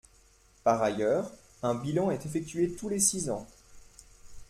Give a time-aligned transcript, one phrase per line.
[0.63, 1.29] Par ailleurs,
[1.61, 3.47] un bilan est effectué tous les six ans.